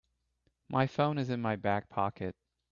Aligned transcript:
My 0.67 0.87
phone 0.87 1.19
is 1.19 1.29
in 1.29 1.41
my 1.43 1.55
back 1.57 1.87
pocket. 1.87 2.35